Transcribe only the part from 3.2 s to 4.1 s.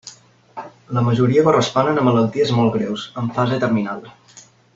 en fase terminal.